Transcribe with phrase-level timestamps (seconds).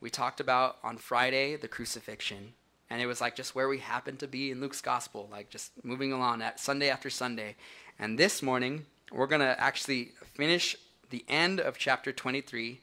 [0.00, 2.52] We talked about on Friday the crucifixion,
[2.90, 5.72] and it was like just where we happened to be in Luke's gospel, like just
[5.82, 7.56] moving along at Sunday after Sunday.
[7.98, 10.76] And this morning, we're going to actually finish
[11.10, 12.80] the end of chapter 23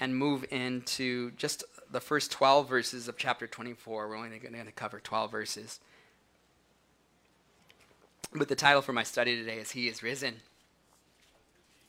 [0.00, 4.08] and move into just the first 12 verses of chapter 24.
[4.08, 5.78] We're only going to cover 12 verses.
[8.34, 10.36] But the title for my study today is He is Risen.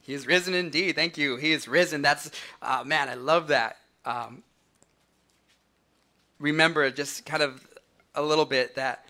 [0.02, 0.96] He is risen indeed.
[0.96, 1.38] Thank you.
[1.38, 2.02] He is risen.
[2.02, 2.30] That's,
[2.62, 3.78] uh, man, I love that.
[4.06, 4.44] Um,
[6.40, 7.68] remember just kind of
[8.16, 9.06] a little bit that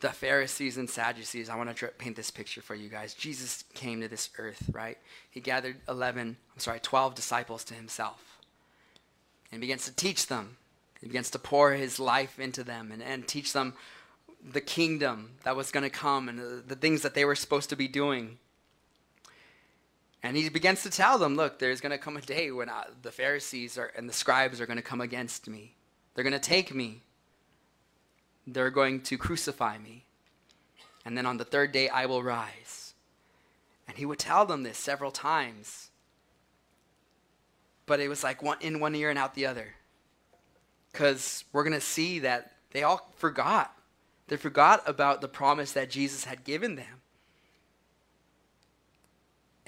[0.00, 3.14] the Pharisees and Sadducees, I want to paint this picture for you guys.
[3.14, 4.98] Jesus came to this earth, right?
[5.30, 8.38] He gathered 11, I'm sorry, 12 disciples to himself
[9.50, 10.56] and begins to teach them.
[11.00, 13.74] He begins to pour his life into them and, and teach them
[14.52, 17.70] the kingdom that was going to come and the, the things that they were supposed
[17.70, 18.38] to be doing.
[20.22, 22.86] And he begins to tell them, look, there's going to come a day when I,
[23.02, 25.74] the Pharisees are, and the scribes are going to come against me.
[26.14, 27.02] They're going to take me.
[28.46, 30.04] They're going to crucify me.
[31.04, 32.94] And then on the third day, I will rise.
[33.86, 35.90] And he would tell them this several times.
[37.86, 39.74] But it was like one, in one ear and out the other.
[40.92, 43.74] Because we're going to see that they all forgot.
[44.26, 47.02] They forgot about the promise that Jesus had given them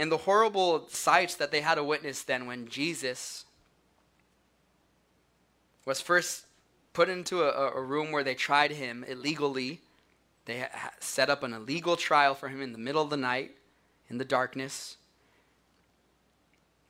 [0.01, 3.45] and the horrible sights that they had to witness then when Jesus
[5.85, 6.47] was first
[6.95, 9.83] put into a, a room where they tried him illegally.
[10.47, 10.67] They
[11.01, 13.51] set up an illegal trial for him in the middle of the night,
[14.09, 14.97] in the darkness.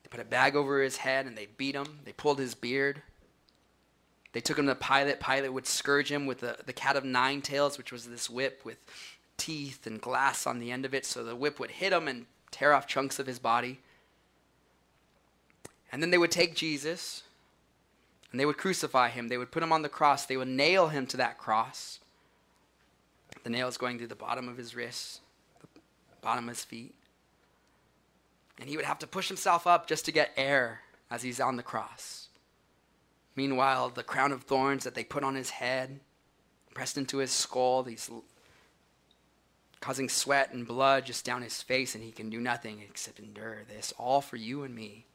[0.03, 1.99] They put a bag over his head and they beat him.
[2.05, 3.01] They pulled his beard.
[4.31, 5.19] They took him to Pilate.
[5.19, 8.61] Pilate would scourge him with the, the cat of nine tails, which was this whip
[8.63, 8.77] with
[9.35, 11.05] teeth and glass on the end of it.
[11.05, 13.79] So the whip would hit him and tear off chunks of his body.
[15.91, 17.23] And then they would take Jesus
[18.31, 19.27] and they would crucify him.
[19.27, 20.25] They would put him on the cross.
[20.25, 21.99] They would nail him to that cross.
[23.43, 25.19] The nails going through the bottom of his wrists,
[25.73, 25.79] the
[26.21, 26.93] bottom of his feet.
[28.59, 31.57] And he would have to push himself up just to get air as he's on
[31.57, 32.27] the cross.
[33.35, 35.99] Meanwhile, the crown of thorns that they put on his head,
[36.73, 38.09] pressed into his skull, these
[39.81, 43.63] causing sweat and blood just down his face, and he can do nothing except endure
[43.67, 45.05] this, all for you and me.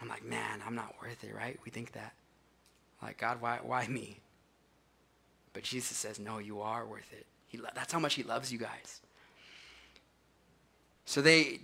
[0.00, 1.58] I'm like, man, I'm not worth it, right?
[1.64, 2.12] We think that.
[3.02, 4.20] Like, God, why, why me?
[5.52, 7.26] But Jesus says, no, you are worth it.
[7.46, 9.00] He lo- that's how much he loves you guys.
[11.04, 11.60] So they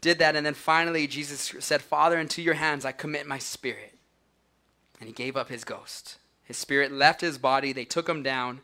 [0.00, 3.94] did that, and then finally Jesus said, Father, into your hands I commit my spirit.
[5.00, 6.18] And he gave up his ghost.
[6.42, 7.72] His spirit left his body.
[7.72, 8.62] They took him down.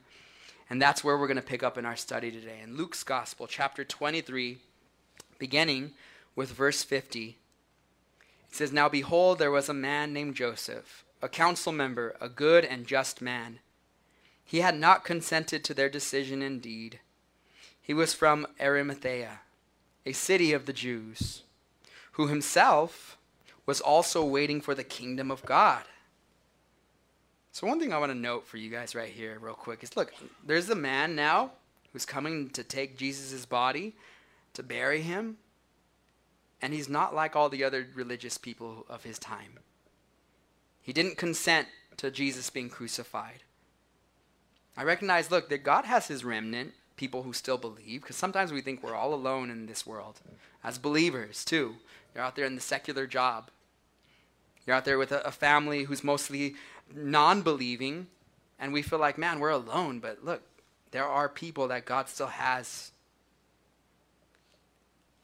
[0.70, 2.60] And that's where we're going to pick up in our study today.
[2.62, 4.58] In Luke's Gospel, chapter 23,
[5.38, 5.92] beginning
[6.34, 7.36] with verse 50,
[8.48, 12.64] it says, Now behold, there was a man named Joseph, a council member, a good
[12.64, 13.58] and just man.
[14.44, 17.00] He had not consented to their decision indeed.
[17.80, 19.40] He was from Arimathea,
[20.06, 21.42] a city of the Jews,
[22.12, 23.18] who himself
[23.66, 25.84] was also waiting for the kingdom of God.
[27.54, 29.96] So, one thing I want to note for you guys right here, real quick, is
[29.96, 30.12] look,
[30.44, 31.52] there's a man now
[31.92, 33.94] who's coming to take Jesus' body
[34.54, 35.36] to bury him,
[36.60, 39.60] and he's not like all the other religious people of his time.
[40.82, 43.44] He didn't consent to Jesus being crucified.
[44.76, 48.62] I recognize, look, that God has his remnant, people who still believe, because sometimes we
[48.62, 50.20] think we're all alone in this world.
[50.64, 51.76] As believers, too.
[52.16, 53.52] You're out there in the secular job.
[54.66, 56.56] You're out there with a, a family who's mostly
[56.92, 58.08] non believing,
[58.58, 60.00] and we feel like, man, we're alone.
[60.00, 60.42] But look,
[60.90, 62.92] there are people that God still has.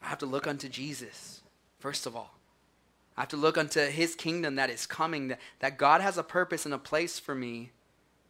[0.03, 1.43] I have to look unto Jesus,
[1.79, 2.35] first of all.
[3.17, 6.23] I have to look unto his kingdom that is coming, that, that God has a
[6.23, 7.71] purpose and a place for me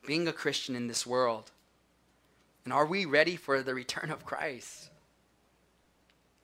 [0.06, 1.50] being a Christian in this world.
[2.64, 4.90] And are we ready for the return of Christ?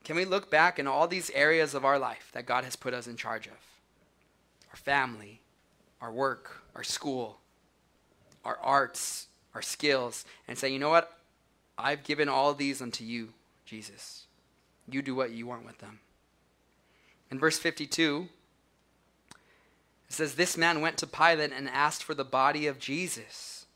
[0.05, 2.95] Can we look back in all these areas of our life that God has put
[2.95, 3.59] us in charge of?
[4.71, 5.41] Our family,
[6.01, 7.39] our work, our school,
[8.45, 11.19] our arts, our skills, and say, you know what?
[11.78, 13.31] I've given all these unto you,
[13.65, 14.27] Jesus.
[14.89, 16.01] You do what you want with them.
[17.31, 18.28] In verse 52,
[19.33, 23.67] it says, This man went to Pilate and asked for the body of Jesus.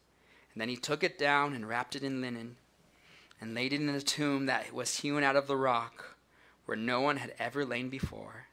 [0.53, 2.57] And then he took it down and wrapped it in linen
[3.41, 6.17] and laid it in a tomb that was hewn out of the rock
[6.67, 8.47] where no one had ever lain before.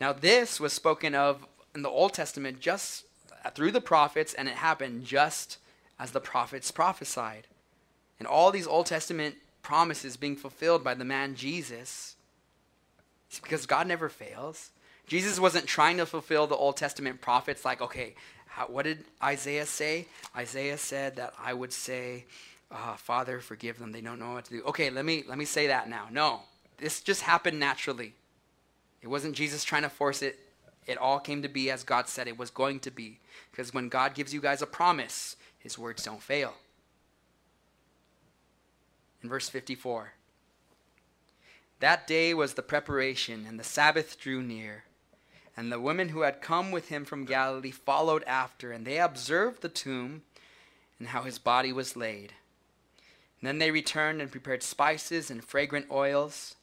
[0.00, 3.04] Now, this was spoken of in the Old Testament just
[3.54, 5.58] through the prophets, and it happened just
[5.98, 7.46] as the prophets prophesied.
[8.18, 12.16] And all these Old Testament promises being fulfilled by the man Jesus.
[13.28, 14.70] It's because God never fails.
[15.06, 18.14] Jesus wasn't trying to fulfill the Old Testament prophets, like, okay,
[18.46, 20.06] how, what did Isaiah say?
[20.36, 22.26] Isaiah said that I would say,
[22.70, 23.92] uh, Father, forgive them.
[23.92, 24.62] They don't know what to do.
[24.64, 26.08] Okay, let me, let me say that now.
[26.10, 26.40] No,
[26.78, 28.14] this just happened naturally.
[29.02, 30.38] It wasn't Jesus trying to force it.
[30.86, 33.20] It all came to be as God said it was going to be.
[33.50, 36.54] Because when God gives you guys a promise, his words don't fail.
[39.22, 40.14] In verse 54,
[41.78, 44.84] that day was the preparation, and the Sabbath drew near.
[45.56, 49.62] And the women who had come with him from Galilee followed after, and they observed
[49.62, 50.22] the tomb
[50.98, 52.34] and how his body was laid.
[53.40, 56.54] And then they returned and prepared spices and fragrant oils,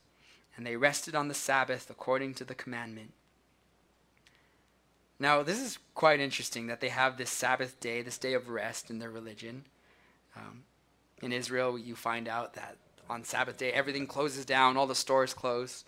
[0.56, 3.12] and they rested on the Sabbath according to the commandment.
[5.19, 8.89] Now, this is quite interesting that they have this Sabbath day, this day of rest
[8.89, 9.66] in their religion.
[10.36, 10.63] Um,
[11.21, 12.77] in Israel, you find out that
[13.10, 15.83] on Sabbath day, everything closes down, all the stores close.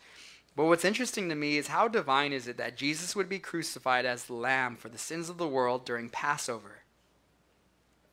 [0.56, 4.06] But what's interesting to me is how divine is it that Jesus would be crucified
[4.06, 6.80] as the lamb for the sins of the world during Passover?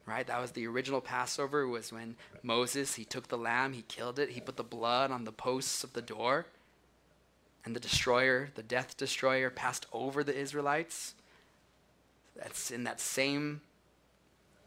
[0.06, 0.26] Right?
[0.26, 4.30] That was the original Passover was when Moses, he took the lamb, he killed it,
[4.30, 6.46] he put the blood on the posts of the door,
[7.64, 11.14] and the destroyer, the death destroyer passed over the Israelites.
[12.36, 13.60] That's in that same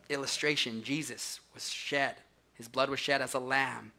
[0.10, 2.16] illustration Jesus was shed.
[2.54, 3.92] His blood was shed as a lamb.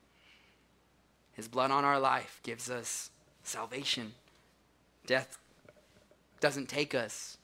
[1.33, 3.11] His blood on our life gives us
[3.43, 4.13] salvation.
[5.07, 5.39] Death
[6.41, 7.39] doesn't take us.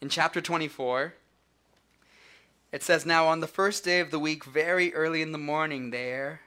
[0.00, 1.14] In chapter 24,
[2.70, 5.90] it says, Now on the first day of the week, very early in the morning,
[5.90, 6.42] there,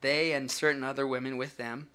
[0.00, 1.88] they and certain other women with them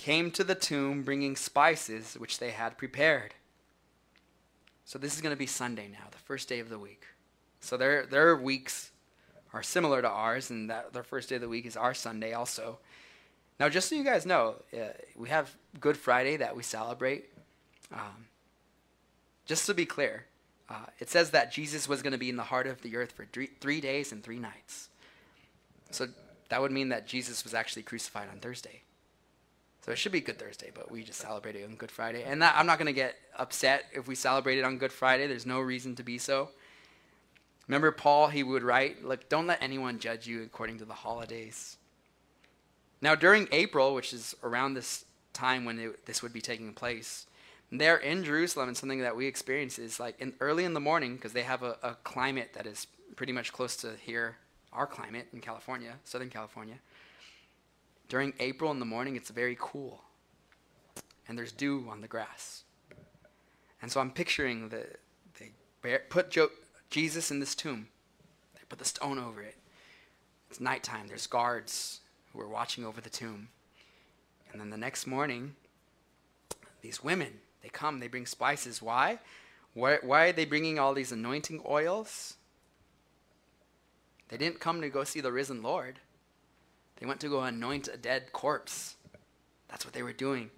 [0.00, 3.34] came to the tomb bringing spices which they had prepared.
[4.86, 7.04] So this is going to be Sunday now, the first day of the week.
[7.60, 8.92] So their, their weeks
[9.52, 12.32] are similar to ours, and that their first day of the week is our Sunday
[12.32, 12.78] also.
[13.60, 17.26] Now, just so you guys know, uh, we have Good Friday that we celebrate.
[17.92, 18.24] Um,
[19.44, 20.24] just to be clear,
[20.70, 23.12] uh, it says that Jesus was going to be in the heart of the earth
[23.12, 24.88] for three, three days and three nights.
[25.90, 26.08] So
[26.48, 28.80] that would mean that Jesus was actually crucified on Thursday.
[29.84, 32.22] So it should be Good Thursday, but we just celebrated on Good Friday.
[32.22, 35.26] And that, I'm not going to get upset if we celebrated on Good Friday.
[35.26, 36.50] There's no reason to be so.
[37.66, 41.76] Remember Paul, he would write, look, don't let anyone judge you according to the holidays.
[43.00, 47.26] Now, during April, which is around this time when it, this would be taking place,
[47.72, 51.14] there in Jerusalem, and something that we experience is like in, early in the morning,
[51.14, 52.86] because they have a, a climate that is
[53.16, 54.36] pretty much close to here,
[54.72, 56.76] our climate in California, Southern California.
[58.10, 60.02] During April in the morning, it's very cool,
[61.26, 62.64] and there's dew on the grass.
[63.80, 64.86] And so I'm picturing the
[65.82, 66.50] they put jo-
[66.90, 67.88] Jesus in this tomb.
[68.54, 69.56] They put the stone over it.
[70.50, 71.06] It's nighttime.
[71.06, 72.00] There's guards
[72.32, 73.48] who are watching over the tomb.
[74.52, 75.54] And then the next morning,
[76.82, 78.82] these women, they come, they bring spices.
[78.82, 79.20] Why?
[79.72, 82.34] Why, why are they bringing all these anointing oils?
[84.28, 86.00] They didn't come to go see the risen Lord.
[87.00, 88.96] They went to go anoint a dead corpse.
[89.68, 90.50] That's what they were doing.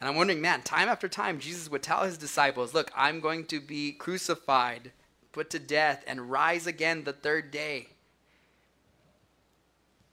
[0.00, 3.44] And I'm wondering, man, time after time, Jesus would tell his disciples, Look, I'm going
[3.46, 4.92] to be crucified,
[5.32, 7.88] put to death, and rise again the third day.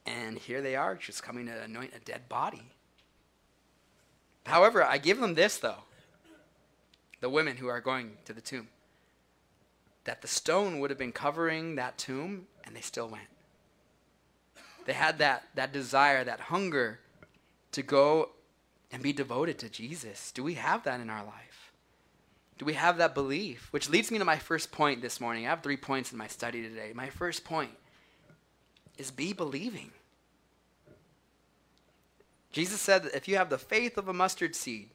[0.06, 2.63] And here they are, just coming to anoint a dead body.
[4.45, 5.84] However, I give them this, though
[7.20, 8.67] the women who are going to the tomb
[10.03, 13.27] that the stone would have been covering that tomb, and they still went.
[14.88, 17.00] They had that, that desire, that hunger
[17.74, 18.29] to go
[18.89, 20.32] and be devoted to Jesus.
[20.32, 21.74] Do we have that in our life?
[22.58, 23.67] Do we have that belief?
[23.72, 25.46] Which leads me to my first point this morning.
[25.46, 26.94] I have three points in my study today.
[26.96, 27.72] My first point
[28.98, 29.91] is be believing.
[32.53, 34.89] Jesus said that if you have the faith of a mustard seed,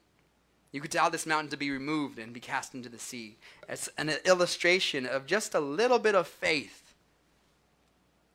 [0.71, 3.37] you could tell this mountain to be removed and be cast into the sea.
[3.69, 6.82] It's an illustration of just a little bit of faith.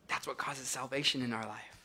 [0.08, 1.84] That's what causes salvation in our life.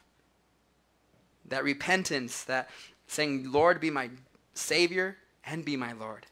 [1.46, 2.70] That repentance, that
[3.08, 4.10] saying, Lord, be my
[4.54, 6.26] Savior and be my Lord.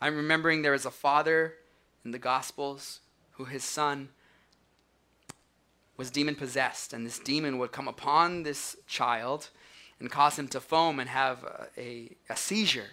[0.00, 1.54] I'm remembering there was a father
[2.04, 3.00] in the Gospels
[3.32, 4.08] who his son
[5.96, 9.50] was demon possessed, and this demon would come upon this child
[9.98, 12.88] and cause him to foam and have a, a, a seizure.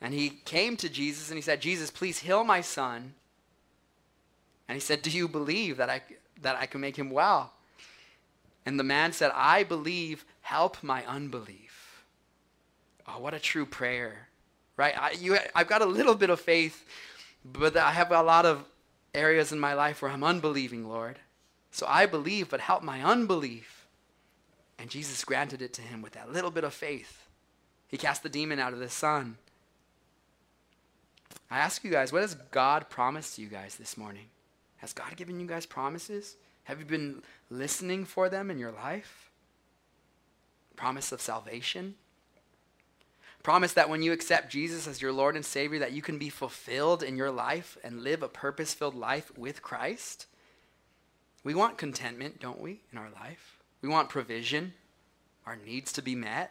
[0.00, 3.14] And he came to Jesus and he said, Jesus, please heal my son.
[4.68, 6.02] And he said, Do you believe that I,
[6.40, 7.52] that I can make him well?
[8.64, 12.04] And the man said, I believe, help my unbelief.
[13.06, 14.28] Oh, what a true prayer,
[14.76, 14.94] right?
[14.96, 16.84] I, you, I've got a little bit of faith,
[17.44, 18.64] but I have a lot of
[19.14, 21.18] areas in my life where I'm unbelieving, Lord.
[21.72, 23.86] So I believe, but help my unbelief.
[24.78, 27.26] And Jesus granted it to him with that little bit of faith.
[27.88, 29.36] He cast the demon out of the son.
[31.50, 34.26] I ask you guys, what has God promised you guys this morning?
[34.82, 36.34] Has God given you guys promises?
[36.64, 39.30] Have you been listening for them in your life?
[40.74, 41.94] Promise of salvation?
[43.44, 46.28] Promise that when you accept Jesus as your Lord and Savior that you can be
[46.28, 50.26] fulfilled in your life and live a purpose-filled life with Christ?
[51.44, 53.60] We want contentment, don't we, in our life?
[53.82, 54.74] We want provision,
[55.46, 56.50] our needs to be met.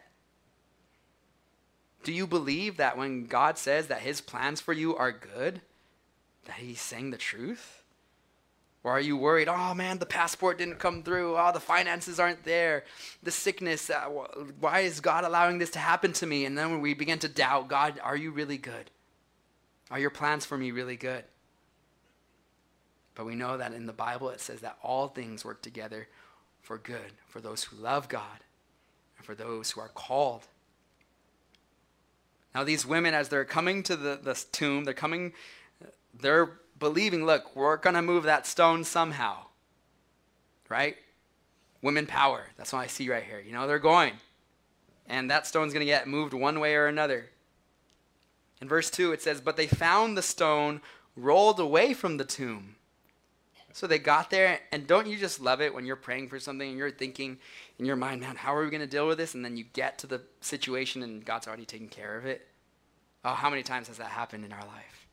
[2.02, 5.60] Do you believe that when God says that his plans for you are good,
[6.46, 7.81] that he's saying the truth?
[8.84, 12.42] Or are you worried, oh man, the passport didn't come through, oh, the finances aren't
[12.44, 12.84] there,
[13.22, 14.06] the sickness, uh,
[14.58, 16.44] why is God allowing this to happen to me?
[16.46, 18.90] And then we begin to doubt, God, are you really good?
[19.90, 21.22] Are your plans for me really good?
[23.14, 26.08] But we know that in the Bible it says that all things work together
[26.60, 28.40] for good, for those who love God,
[29.16, 30.46] and for those who are called
[32.54, 35.32] now, these women, as they're coming to the, the tomb, they're coming,
[36.18, 39.46] they're believing, look, we're going to move that stone somehow.
[40.68, 40.96] Right?
[41.80, 42.48] Women power.
[42.58, 43.40] That's what I see right here.
[43.40, 44.14] You know, they're going.
[45.06, 47.30] And that stone's going to get moved one way or another.
[48.60, 50.80] In verse 2, it says, But they found the stone
[51.16, 52.76] rolled away from the tomb.
[53.72, 56.68] So they got there, and don't you just love it when you're praying for something
[56.68, 57.38] and you're thinking
[57.78, 59.34] in your mind, man, how are we going to deal with this?
[59.34, 62.46] And then you get to the situation and God's already taken care of it.
[63.24, 65.06] Oh, how many times has that happened in our life?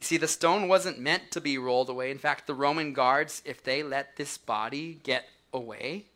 [0.00, 2.10] You see, the stone wasn't meant to be rolled away.
[2.10, 6.06] In fact, the Roman guards, if they let this body get away,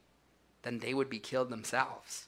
[0.63, 2.27] then they would be killed themselves.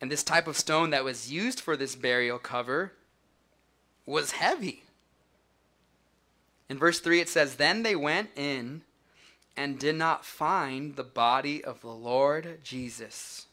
[0.00, 2.92] And this type of stone that was used for this burial cover
[4.06, 4.84] was heavy.
[6.68, 8.82] In verse 3, it says, Then they went in
[9.56, 13.46] and did not find the body of the Lord Jesus.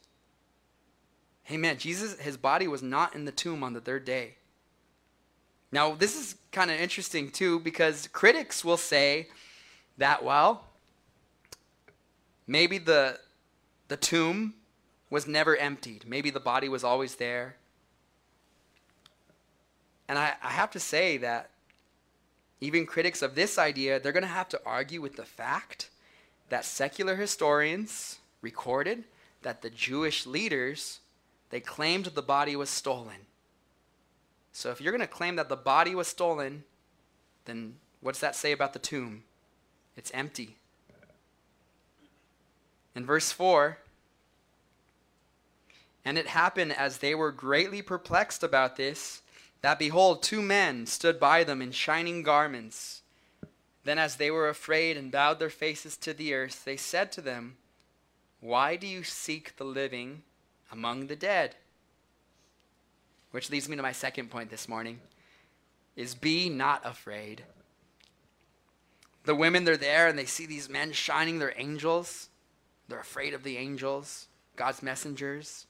[1.52, 1.78] Amen.
[1.78, 4.36] Jesus, his body was not in the tomb on the third day.
[5.74, 9.30] Now, this is kind of interesting too, because critics will say
[9.98, 10.66] that, well,
[12.46, 13.20] maybe the,
[13.88, 14.54] the tomb
[15.10, 16.06] was never emptied.
[16.08, 17.56] Maybe the body was always there.
[20.08, 21.50] And I, I have to say that
[22.62, 25.90] even critics of this idea, they're going to have to argue with the fact
[26.50, 29.06] that secular historians recorded
[29.42, 31.00] that the Jewish leaders
[31.50, 33.26] they claimed the body was stolen.
[34.54, 36.64] So if you're going to claim that the body was stolen,
[37.46, 39.24] then what's that say about the tomb?
[39.98, 40.58] It's empty.
[42.96, 43.80] In verse 4,
[46.06, 49.22] and it happened as they were greatly perplexed about this
[49.62, 53.02] that behold, two men stood by them in shining garments.
[53.86, 57.22] Then, as they were afraid and bowed their faces to the earth, they said to
[57.22, 57.56] them,
[58.42, 60.24] Why do you seek the living
[60.70, 61.56] among the dead?
[63.34, 65.00] Which leads me to my second point this morning
[65.96, 67.44] is be not afraid.
[69.24, 72.30] The women, they're there and they see these men shining they're angels.
[72.88, 75.66] They're afraid of the angels, God's messengers.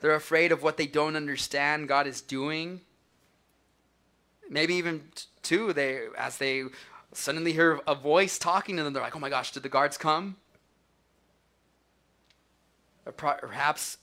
[0.00, 2.82] They're afraid of what they don't understand God is doing.
[4.48, 5.02] Maybe even
[5.42, 6.62] two, they as they
[7.12, 9.98] suddenly hear a voice talking to them, they're like, "Oh my gosh, did the guards
[9.98, 10.36] come?"
[13.16, 13.98] Perhaps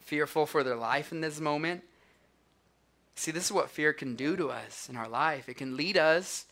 [0.00, 1.84] fearful for their life in this moment.
[3.22, 5.48] See, this is what fear can do to us in our life.
[5.48, 6.44] It can lead us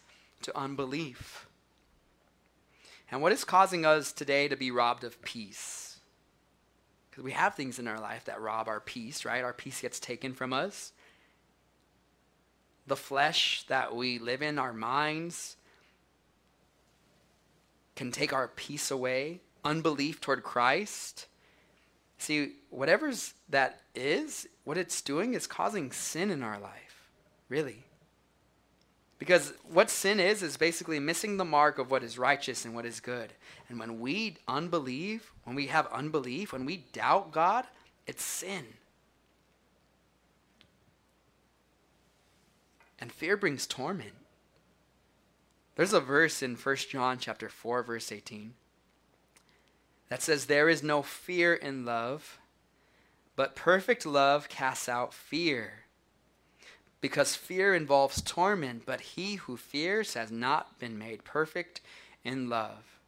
[0.43, 1.49] to unbelief.
[3.11, 5.99] And what is causing us today to be robbed of peace?
[7.11, 9.43] Because we have things in our life that rob our peace, right?
[9.43, 10.93] Our peace gets taken from us
[12.87, 15.57] the flesh that we live in, our minds,
[17.97, 21.27] can take our peace away, unbelief toward Christ.
[22.21, 27.09] See, whatever's that is, what it's doing is causing sin in our life,
[27.49, 27.85] really.
[29.19, 32.85] Because what sin is, is basically missing the mark of what is righteous and what
[32.85, 33.33] is good.
[33.71, 37.65] And when we unbelieve, when we have unbelief, when we doubt God,
[38.07, 38.67] it's sin.
[42.99, 44.13] And fear brings torment.
[45.75, 48.53] There's a verse in 1 John chapter 4 verse 18
[50.11, 52.39] that says there is no fear in love,
[53.37, 55.85] but perfect love casts out fear.
[57.01, 61.81] Because fear involves torment, but he who fears has not been made perfect
[62.25, 62.99] in love.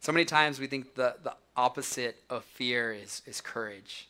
[0.00, 4.08] So many times we think the, the opposite of fear is, is courage.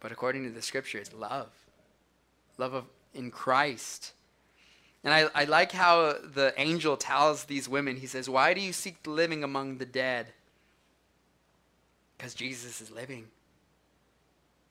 [0.00, 1.52] But according to the scripture, it's love.
[2.58, 2.84] Love of
[3.14, 4.12] in Christ.
[5.04, 8.72] And I, I like how the angel tells these women, he says, Why do you
[8.72, 10.32] seek the living among the dead?
[12.16, 13.26] Because Jesus is living.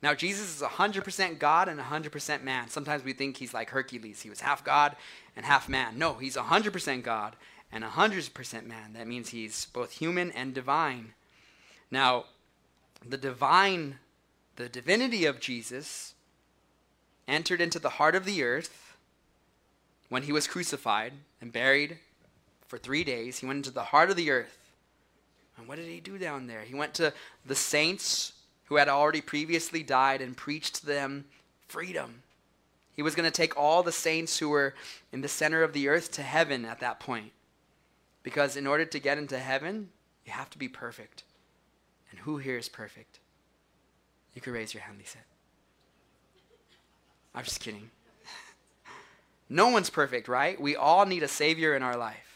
[0.01, 2.69] Now, Jesus is 100% God and 100% man.
[2.69, 4.21] Sometimes we think he's like Hercules.
[4.21, 4.95] He was half God
[5.35, 5.97] and half man.
[5.97, 7.35] No, he's 100% God
[7.71, 8.93] and 100% man.
[8.93, 11.13] That means he's both human and divine.
[11.89, 12.25] Now,
[13.03, 13.99] the divine,
[14.55, 16.13] the divinity of Jesus
[17.27, 18.95] entered into the heart of the earth
[20.09, 21.97] when he was crucified and buried
[22.67, 23.39] for three days.
[23.39, 24.64] He went into the heart of the earth.
[25.57, 26.62] And what did he do down there?
[26.62, 27.13] He went to
[27.45, 28.33] the saints
[28.65, 31.25] who had already previously died and preached to them
[31.67, 32.24] freedom.
[32.95, 34.74] He was going to take all the saints who were
[35.12, 37.31] in the center of the earth to heaven at that point.
[38.24, 39.89] Because in order to get into heaven,
[40.25, 41.24] you have to be perfect.
[42.09, 43.19] And who here is perfect?
[44.33, 45.19] You can raise your hand, Lisa.
[47.33, 47.91] I'm just kidding.
[49.50, 50.59] no one's perfect, right?
[50.59, 52.34] We all need a Savior in our life.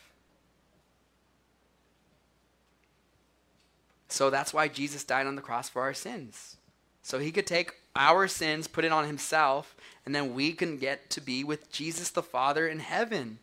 [4.10, 6.58] So that's why Jesus died on the cross for our sins.
[7.04, 9.76] So he could take our sins, put it on himself,
[10.06, 13.40] and then we can get to be with Jesus the Father in heaven.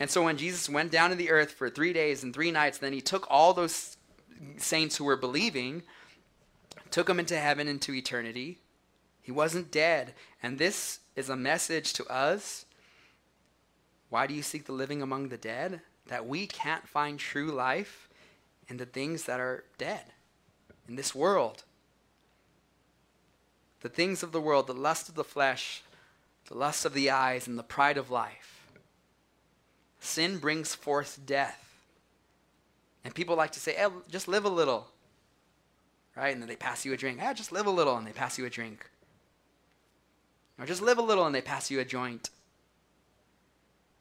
[0.00, 2.78] And so when Jesus went down to the earth for three days and three nights,
[2.78, 3.96] then he took all those
[4.56, 5.82] saints who were believing,
[6.90, 8.58] took them into heaven, into eternity.
[9.20, 10.14] He wasn't dead.
[10.42, 12.64] And this is a message to us.
[14.10, 15.80] Why do you seek the living among the dead?
[16.06, 18.07] That we can't find true life
[18.68, 20.04] in the things that are dead
[20.88, 21.64] in this world.
[23.80, 25.82] The things of the world, the lust of the flesh,
[26.46, 28.70] the lust of the eyes, and the pride of life.
[30.00, 31.64] Sin brings forth death.
[33.04, 34.88] And people like to say, hey, just live a little.
[36.16, 36.32] Right?
[36.32, 37.20] And then they pass you a drink.
[37.20, 38.90] Hey, just live a little, and they pass you a drink.
[40.58, 42.30] Or just live a little, and they pass you a joint.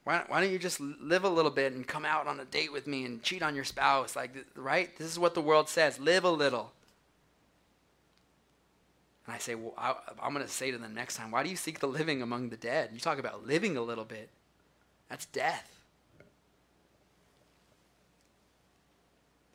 [0.08, 2.72] Why, why don't you just live a little bit and come out on a date
[2.72, 4.16] with me and cheat on your spouse?
[4.16, 4.98] Like, right?
[4.98, 6.00] This is what the world says.
[6.00, 6.72] Live a little.
[9.26, 11.50] And I say, well, I, I'm going to say to them next time, why do
[11.50, 12.92] you seek the living among the dead?
[12.94, 14.30] You talk about living a little bit.
[15.10, 15.82] That's death.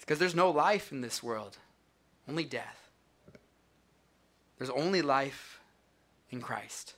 [0.01, 1.57] Because there's no life in this world,
[2.29, 2.91] only death.
[4.59, 5.63] There's only life
[6.31, 6.93] in Christ.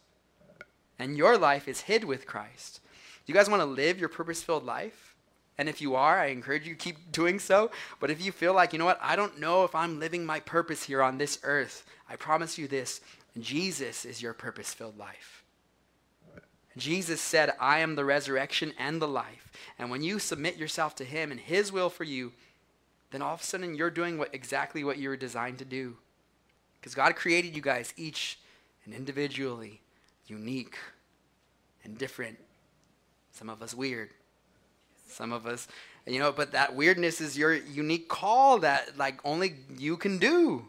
[0.99, 2.81] And your life is hid with Christ.
[3.25, 5.15] Do you guys want to live your purpose filled life?
[5.57, 7.71] And if you are, I encourage you to keep doing so.
[8.01, 10.41] But if you feel like, you know what, I don't know if I'm living my
[10.41, 13.01] purpose here on this earth, I promise you this
[13.39, 15.45] Jesus is your purpose filled life.
[16.77, 19.53] Jesus said, I am the resurrection and the life.
[19.79, 22.33] And when you submit yourself to Him and His will for you,
[23.13, 25.97] then all of a sudden you're doing what, exactly what you were designed to do.
[26.81, 28.41] Because God created you guys each
[28.85, 29.81] and individually,
[30.27, 30.77] unique
[31.85, 32.39] and different.
[33.35, 34.11] Some of us weird.
[35.09, 35.69] Some of us,
[36.07, 40.67] you know, but that weirdness is your unique call that like only you can do.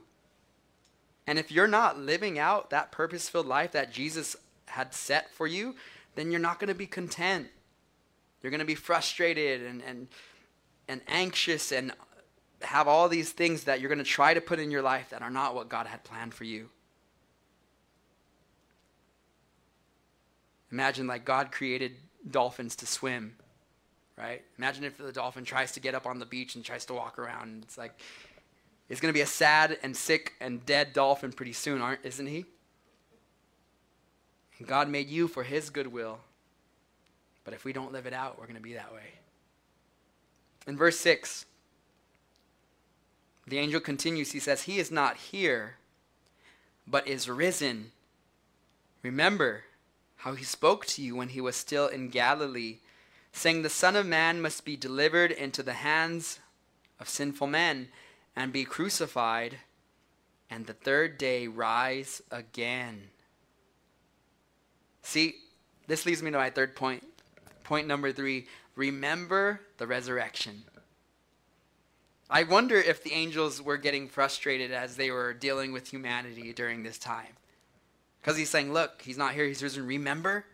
[1.28, 4.36] And if you're not living out that purpose filled life that Jesus
[4.67, 5.75] had set for you,
[6.15, 7.47] then you're not going to be content.
[8.41, 10.08] You're going to be frustrated and, and,
[10.88, 11.93] and anxious and
[12.62, 15.21] have all these things that you're going to try to put in your life that
[15.21, 16.69] are not what God had planned for you.
[20.71, 21.95] Imagine like God created
[22.29, 23.35] dolphins to swim,
[24.17, 24.43] right?
[24.57, 27.19] Imagine if the dolphin tries to get up on the beach and tries to walk
[27.19, 27.63] around.
[27.63, 27.99] It's like,
[28.89, 32.27] it's going to be a sad and sick and dead dolphin pretty soon, aren't, isn't
[32.27, 32.45] he?
[34.65, 36.19] God made you for his goodwill.
[37.43, 39.13] But if we don't live it out, we're going to be that way.
[40.67, 41.45] In verse 6,
[43.47, 44.31] the angel continues.
[44.31, 45.75] He says, He is not here,
[46.88, 47.91] but is risen.
[49.03, 49.63] Remember
[50.25, 52.79] how he spoke to you when he was still in Galilee,
[53.31, 56.39] saying, The Son of Man must be delivered into the hands
[56.99, 57.89] of sinful men
[58.35, 59.59] and be crucified,
[60.49, 63.09] and the third day rise again.
[65.03, 65.35] See,
[65.85, 67.03] this leads me to my third point.
[67.63, 70.63] Point number three remember the resurrection.
[72.31, 76.81] I wonder if the angels were getting frustrated as they were dealing with humanity during
[76.81, 77.35] this time.
[78.25, 79.85] Because he's saying, Look, he's not here, he's risen.
[79.85, 80.45] Remember?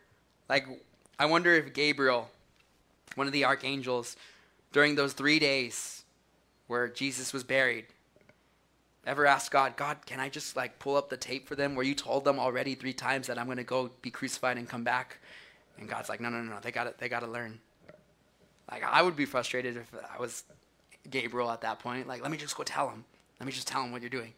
[0.46, 0.66] Like,
[1.18, 2.30] I wonder if Gabriel,
[3.14, 4.14] one of the archangels,
[4.72, 6.04] during those three days
[6.66, 7.86] where Jesus was buried,
[9.06, 11.84] ever asked God, God, can I just like pull up the tape for them where
[11.84, 14.84] you told them already three times that I'm going to go be crucified and come
[14.84, 15.16] back?
[15.78, 16.60] And God's like, no, no, no, no.
[16.60, 17.58] they got to, they got to learn.
[18.70, 20.44] Like I would be frustrated if I was
[21.08, 22.06] Gabriel at that point.
[22.06, 23.06] Like, let me just go tell him.
[23.40, 24.34] Let me just tell him what you're doing.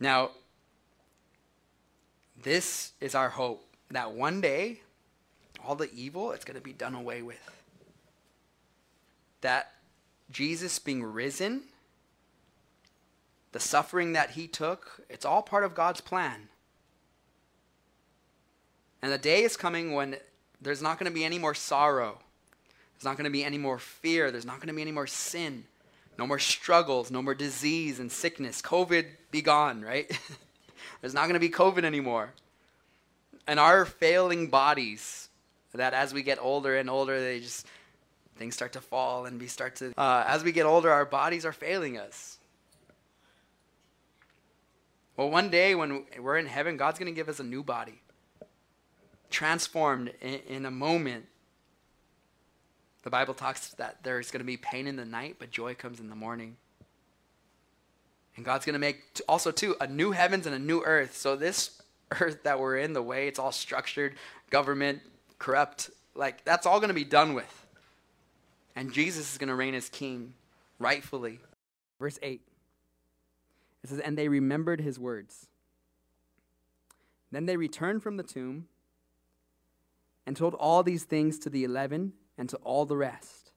[0.00, 0.30] Now,
[2.44, 4.80] this is our hope that one day,
[5.66, 7.50] all the evil, it's going to be done away with.
[9.40, 9.72] That
[10.30, 11.64] Jesus being risen
[13.54, 16.48] the suffering that he took, it's all part of God's plan.
[19.00, 20.16] And the day is coming when
[20.60, 22.18] there's not going to be any more sorrow.
[22.94, 24.32] There's not going to be any more fear.
[24.32, 25.66] There's not going to be any more sin.
[26.18, 28.60] No more struggles, no more disease and sickness.
[28.60, 30.18] COVID be gone, right?
[31.00, 32.30] There's not going to be COVID anymore.
[33.46, 35.28] And our failing bodies,
[35.74, 37.66] that as we get older and older, they just,
[38.36, 41.44] things start to fall and we start to, uh, as we get older, our bodies
[41.44, 42.38] are failing us.
[45.16, 48.00] Well, one day when we're in heaven, God's going to give us a new body
[49.34, 51.26] transformed in, in a moment.
[53.02, 56.00] The Bible talks that there's going to be pain in the night, but joy comes
[56.00, 56.56] in the morning.
[58.36, 61.16] And God's going to make also too a new heavens and a new earth.
[61.16, 61.80] So this
[62.20, 64.14] earth that we're in, the way it's all structured,
[64.50, 65.00] government,
[65.38, 67.66] corrupt, like that's all going to be done with.
[68.76, 70.34] And Jesus is going to reign as king
[70.78, 71.38] rightfully.
[72.00, 72.40] Verse 8.
[73.84, 75.46] It says, And they remembered his words.
[77.30, 78.66] Then they returned from the tomb
[80.26, 83.50] and told all these things to the eleven and to all the rest.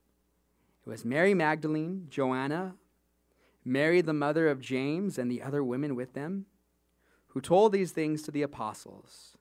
[0.85, 2.75] It was Mary Magdalene, Joanna,
[3.67, 6.45] Mary the mother of James, and the other women with them,
[7.27, 9.37] who told these things to the apostles.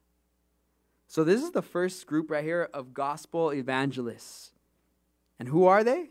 [1.06, 4.50] So, this is the first group right here of gospel evangelists.
[5.38, 6.10] And who are they?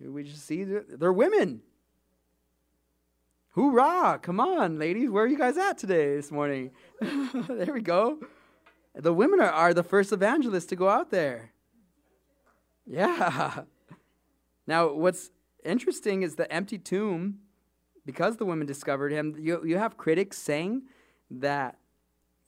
[0.00, 1.62] We just see they're women.
[3.50, 4.18] Hoorah!
[4.22, 5.10] Come on, ladies.
[5.10, 6.70] Where are you guys at today, this morning?
[7.00, 8.18] there we go.
[8.94, 11.52] The women are, are the first evangelists to go out there.
[12.86, 13.62] Yeah.
[14.64, 15.28] Now, what's
[15.64, 17.38] interesting is the empty tomb,
[18.04, 20.82] because the women discovered him, you, you have critics saying
[21.30, 21.78] that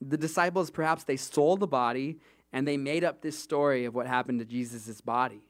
[0.00, 2.18] the disciples perhaps they stole the body
[2.53, 5.42] and they made up this story of what happened to Jesus' body.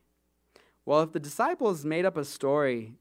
[0.86, 2.92] Well, if the disciples made up a story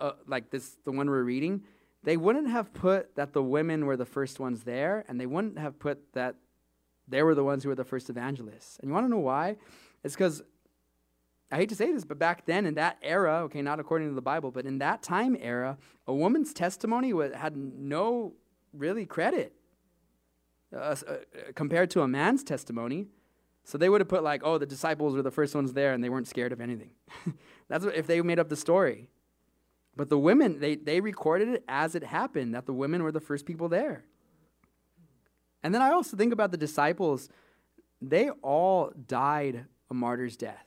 [0.00, 1.62] uh, like this, the one we're reading,
[2.04, 5.58] they wouldn't have put that the women were the first ones there, and they wouldn't
[5.58, 6.36] have put that
[7.06, 8.78] they were the ones who were the first evangelists.
[8.80, 9.56] And you want to know why?
[10.02, 10.42] It's because,
[11.52, 14.14] I hate to say this, but back then in that era, okay, not according to
[14.14, 18.32] the Bible, but in that time era, a woman's testimony had no
[18.72, 19.52] really credit
[20.74, 20.96] uh, uh,
[21.54, 23.08] compared to a man's testimony.
[23.64, 26.02] So they would have put like, oh, the disciples were the first ones there and
[26.02, 26.90] they weren't scared of anything.
[27.68, 29.10] That's what, if they made up the story.
[29.94, 33.20] But the women, they, they recorded it as it happened, that the women were the
[33.20, 34.04] first people there.
[35.62, 37.28] And then I also think about the disciples.
[38.00, 40.66] They all died a martyr's death,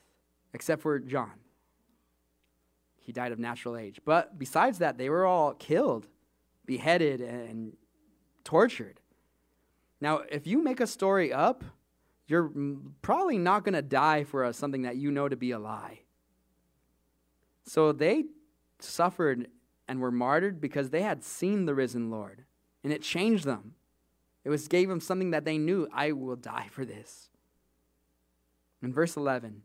[0.55, 1.33] except for John.
[2.97, 3.99] He died of natural age.
[4.03, 6.07] But besides that, they were all killed,
[6.65, 7.73] beheaded, and
[8.45, 9.01] tortured.
[9.99, 11.63] Now, if you make a story up,
[12.27, 12.51] you're
[13.01, 15.99] probably not going to die for uh, something that you know to be a lie.
[17.63, 18.23] So they
[18.79, 19.49] suffered
[19.87, 22.45] and were martyred because they had seen the risen Lord,
[22.83, 23.75] and it changed them.
[24.45, 27.29] It was gave them something that they knew, I will die for this.
[28.81, 29.63] In verse 11,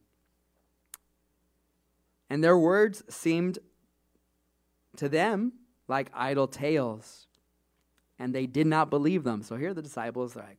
[2.31, 3.59] and their words seemed
[4.97, 5.53] to them
[5.89, 7.27] like idle tales,
[8.19, 9.43] and they did not believe them.
[9.43, 10.59] So here the disciples are like,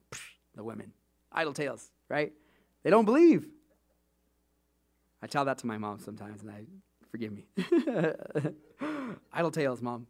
[0.56, 0.92] the women,
[1.32, 2.34] idle tales, right?
[2.84, 3.48] They don't believe.
[5.22, 6.66] I tell that to my mom sometimes, and I
[7.10, 7.46] forgive me.
[9.34, 10.08] idle tales, mom.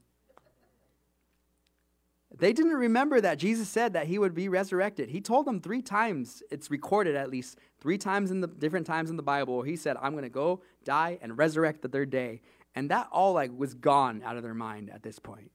[2.38, 5.10] They didn't remember that Jesus said that he would be resurrected.
[5.10, 9.10] He told them three times, it's recorded at least three times in the different times
[9.10, 9.63] in the Bible.
[9.63, 12.41] He said, I'm going to go die and resurrect the third day.
[12.74, 15.52] And that all like was gone out of their mind at this point.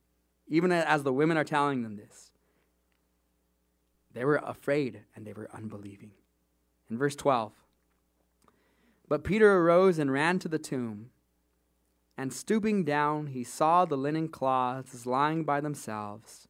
[0.48, 2.30] Even as the women are telling them this.
[4.12, 6.10] They were afraid and they were unbelieving.
[6.90, 7.52] In verse 12,
[9.08, 11.10] but Peter arose and ran to the tomb.
[12.16, 16.48] And stooping down, he saw the linen cloths lying by themselves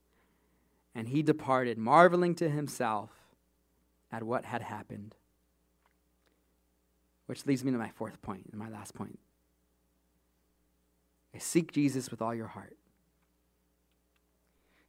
[0.96, 3.11] and he departed, marveling to himself
[4.11, 5.14] at what had happened.
[7.26, 9.18] Which leads me to my fourth point, and my last point.
[11.35, 12.78] I seek Jesus with all your heart.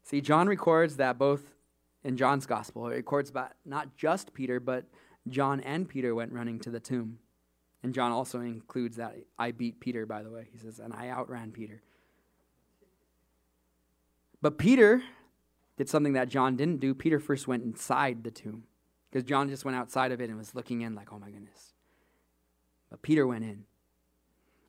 [0.04, 1.54] See, John records that both
[2.06, 4.86] in John's gospel, it records about not just Peter, but
[5.28, 7.20] John and Peter went running to the tomb.
[7.84, 10.48] And John also includes that I beat Peter, by the way.
[10.54, 11.82] He says, and I outran Peter.
[14.42, 15.04] But Peter
[15.78, 16.94] did something that John didn't do.
[16.94, 18.64] Peter first went inside the tomb
[19.10, 21.74] because John just went outside of it and was looking in, like, oh my goodness.
[22.90, 23.66] But Peter went in.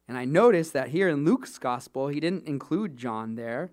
[0.07, 3.73] And I noticed that here in Luke's gospel, he didn't include John there.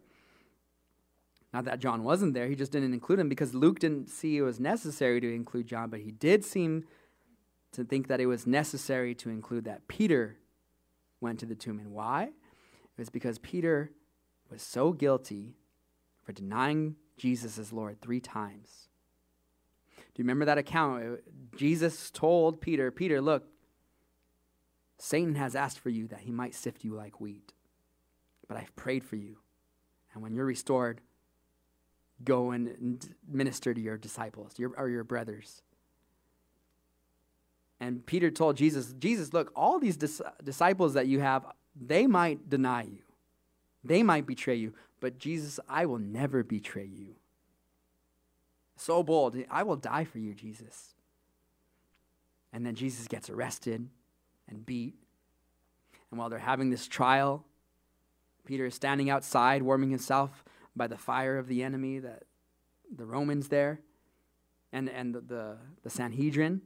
[1.53, 4.41] Not that John wasn't there, he just didn't include him because Luke didn't see it
[4.41, 6.83] was necessary to include John, but he did seem
[7.71, 10.37] to think that it was necessary to include that Peter
[11.21, 11.79] went to the tomb.
[11.79, 12.23] And why?
[12.23, 13.91] It was because Peter
[14.51, 15.55] was so guilty
[16.23, 18.87] for denying Jesus is Lord three times.
[19.97, 21.19] Do you remember that account?
[21.55, 23.47] Jesus told Peter, Peter, look,
[24.97, 27.53] Satan has asked for you that he might sift you like wheat,
[28.47, 29.37] but I've prayed for you.
[30.13, 31.01] And when you're restored,
[32.23, 35.61] go and minister to your disciples your, or your brothers.
[37.79, 42.49] And Peter told Jesus, Jesus, look, all these dis- disciples that you have, they might
[42.49, 43.04] deny you.
[43.85, 44.73] They might betray you.
[44.99, 47.15] But Jesus, I will never betray you.
[48.75, 49.37] So bold.
[49.49, 50.95] I will die for you, Jesus.
[52.51, 53.87] And then Jesus gets arrested
[54.49, 54.95] and beat.
[56.09, 57.45] And while they're having this trial,
[58.45, 60.43] Peter is standing outside warming himself
[60.75, 62.23] by the fire of the enemy, that
[62.93, 63.79] the Romans there,
[64.73, 66.61] and, and the, the, the Sanhedrin.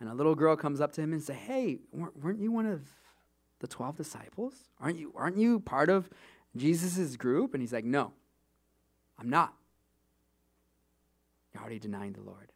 [0.00, 2.82] And a little girl comes up to him and says, Hey, weren't you one of
[3.60, 4.54] the 12 disciples?
[4.80, 6.10] Aren't you, aren't you part of
[6.56, 7.54] Jesus' group?
[7.54, 8.12] And he's like, No,
[9.18, 9.54] I'm not.
[11.52, 12.52] You're already denying the Lord.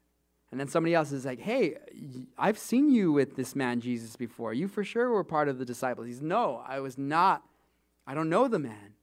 [0.51, 1.77] And then somebody else is like, Hey,
[2.37, 4.53] I've seen you with this man Jesus before.
[4.53, 6.07] You for sure were part of the disciples.
[6.07, 7.43] He's, No, I was not.
[8.07, 8.95] I don't know the man.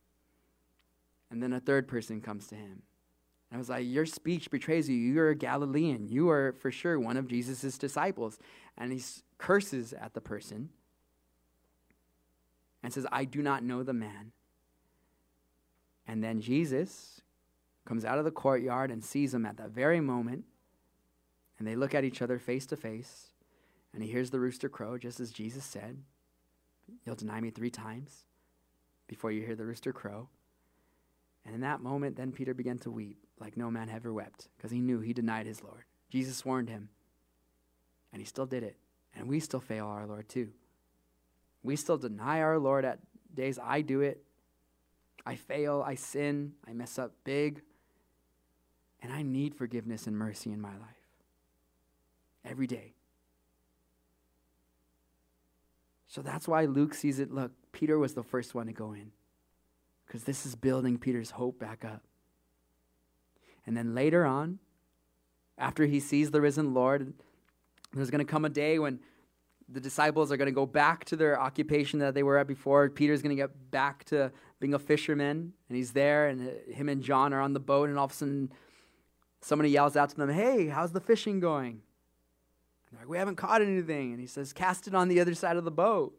[1.29, 2.83] And then a third person comes to him.
[3.49, 4.95] And I was like, Your speech betrays you.
[4.95, 6.07] You're a Galilean.
[6.07, 8.37] You are for sure one of Jesus' disciples.
[8.77, 9.01] And he
[9.37, 10.69] curses at the person
[12.87, 14.31] and says, I do not know the man.
[16.07, 17.19] And then Jesus
[17.83, 20.45] comes out of the courtyard and sees him at that very moment.
[21.59, 23.31] And they look at each other face to face.
[23.93, 25.97] And he hears the rooster crow, just as Jesus said,
[27.05, 28.23] You'll deny me three times
[29.05, 30.29] before you hear the rooster crow.
[31.45, 34.71] And in that moment, then Peter began to weep like no man ever wept because
[34.71, 35.83] he knew he denied his Lord.
[36.09, 36.87] Jesus warned him,
[38.13, 38.77] and he still did it.
[39.13, 40.51] And we still fail our Lord too.
[41.67, 42.99] We still deny our Lord at
[43.35, 43.59] days.
[43.61, 44.23] I do it.
[45.25, 45.83] I fail.
[45.85, 46.53] I sin.
[46.65, 47.61] I mess up big.
[49.01, 51.03] And I need forgiveness and mercy in my life
[52.45, 52.93] every day.
[56.07, 57.31] So that's why Luke sees it.
[57.31, 59.11] Look, Peter was the first one to go in
[60.05, 62.03] because this is building Peter's hope back up.
[63.65, 64.59] And then later on,
[65.57, 67.11] after he sees the risen Lord,
[67.91, 69.01] there's going to come a day when
[69.69, 72.89] the disciples are going to go back to their occupation that they were at before.
[72.89, 76.89] Peter's going to get back to being a fisherman, and he's there, and uh, him
[76.89, 78.51] and John are on the boat, and all of a sudden,
[79.41, 81.81] somebody yells out to them, Hey, how's the fishing going?
[82.89, 84.11] And like, We haven't caught anything.
[84.11, 86.17] And he says, Cast it on the other side of the boat.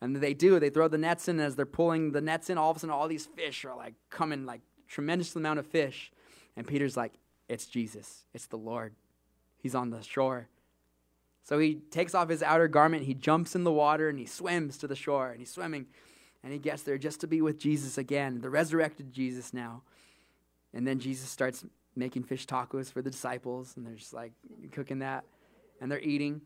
[0.00, 0.60] And they do.
[0.60, 1.40] They throw the nets in.
[1.40, 3.94] As they're pulling the nets in, all of a sudden, all these fish are like
[4.10, 6.12] coming, like tremendous amount of fish.
[6.56, 7.14] And Peter's like,
[7.48, 8.26] It's Jesus.
[8.34, 8.94] It's the Lord.
[9.56, 10.48] He's on the shore.
[11.44, 14.78] So he takes off his outer garment, he jumps in the water, and he swims
[14.78, 15.30] to the shore.
[15.30, 15.86] And he's swimming.
[16.42, 19.82] And he gets there just to be with Jesus again, the resurrected Jesus now.
[20.72, 24.32] And then Jesus starts making fish tacos for the disciples, and they're just like
[24.72, 25.24] cooking that,
[25.80, 26.40] and they're eating.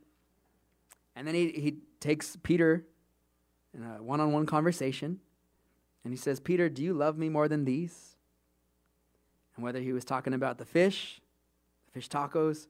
[1.16, 2.84] And then he, he takes Peter
[3.74, 5.20] in a one on one conversation.
[6.04, 8.16] And he says, Peter, do you love me more than these?
[9.56, 11.20] And whether he was talking about the fish,
[11.86, 12.66] the fish tacos,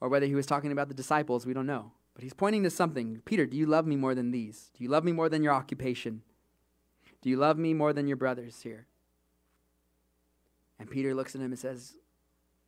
[0.00, 1.92] or whether he was talking about the disciples, we don't know.
[2.14, 3.20] But he's pointing to something.
[3.24, 4.70] Peter, do you love me more than these?
[4.76, 6.22] Do you love me more than your occupation?
[7.20, 8.86] Do you love me more than your brothers here?
[10.78, 11.96] And Peter looks at him and says,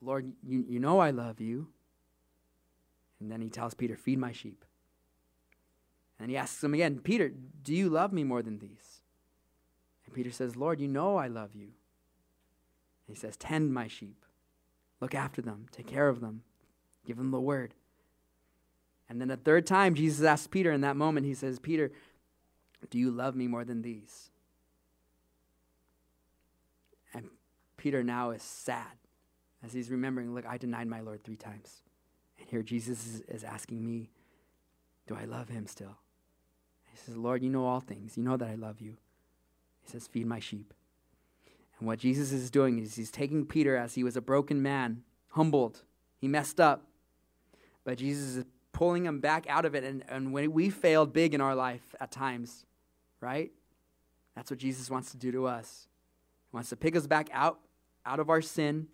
[0.00, 1.68] Lord, you, you know I love you.
[3.20, 4.64] And then he tells Peter, Feed my sheep.
[6.20, 7.30] And he asks him again, Peter,
[7.62, 9.02] do you love me more than these?
[10.04, 11.68] And Peter says, Lord, you know I love you.
[13.06, 14.24] And he says, Tend my sheep.
[15.00, 15.66] Look after them.
[15.70, 16.42] Take care of them.
[17.08, 17.72] Give him the word.
[19.08, 21.90] And then a third time, Jesus asks Peter in that moment, he says, Peter,
[22.90, 24.28] do you love me more than these?
[27.14, 27.30] And
[27.78, 28.98] Peter now is sad
[29.64, 31.80] as he's remembering, look, I denied my Lord three times.
[32.38, 34.10] And here Jesus is, is asking me,
[35.06, 35.96] do I love him still?
[36.92, 38.18] He says, Lord, you know all things.
[38.18, 38.98] You know that I love you.
[39.80, 40.74] He says, Feed my sheep.
[41.78, 45.04] And what Jesus is doing is he's taking Peter as he was a broken man,
[45.30, 45.84] humbled.
[46.18, 46.87] He messed up.
[47.88, 49.82] But Jesus is pulling him back out of it.
[49.82, 52.66] And, and when we failed big in our life at times,
[53.18, 53.50] right?
[54.36, 55.88] That's what Jesus wants to do to us.
[56.50, 57.60] He wants to pick us back out,
[58.04, 58.88] out of our sin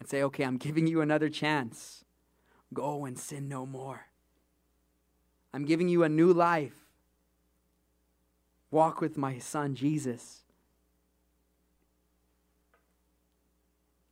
[0.00, 2.06] and say, okay, I'm giving you another chance.
[2.72, 4.06] Go and sin no more.
[5.52, 6.86] I'm giving you a new life.
[8.70, 10.40] Walk with my son, Jesus.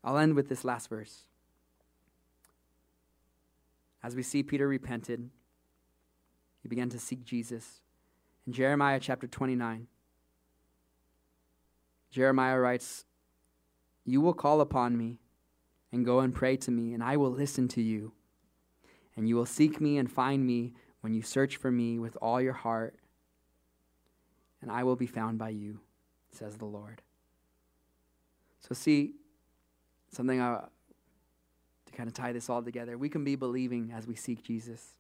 [0.05, 1.23] I'll end with this last verse.
[4.07, 5.31] As we see Peter repented,
[6.63, 7.81] he began to seek Jesus.
[8.47, 9.89] In Jeremiah chapter 29,
[12.13, 13.05] Jeremiah writes,
[14.05, 15.19] You will call upon me
[15.91, 18.13] and go and pray to me, and I will listen to you.
[19.17, 22.41] And you will seek me and find me when you search for me with all
[22.41, 22.95] your heart,
[24.63, 25.81] and I will be found by you,
[26.31, 27.03] says the Lord.
[28.61, 29.15] So, see,
[30.13, 30.67] something I,
[31.97, 34.95] kind of tie this all together, we can be believing as we seek Jesus.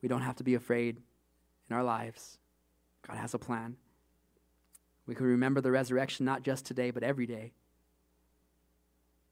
[0.00, 0.98] We don't have to be afraid
[1.68, 2.38] in our lives.
[3.06, 3.76] God has a plan.
[5.06, 7.52] We can remember the resurrection not just today, but every day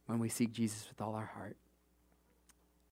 [0.07, 1.57] when we seek Jesus with all our heart.